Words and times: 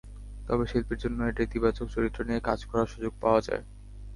তবে 0.47 0.63
শিল্পীর 0.71 1.01
জন্য 1.03 1.19
এটা 1.23 1.41
ইতিবাচক—চরিত্র 1.43 2.19
নিয়ে 2.27 2.45
কাজ 2.47 2.59
করার 2.69 2.91
সুযোগ 2.93 3.13
পাওয়া 3.21 3.41
যায়। 3.47 3.63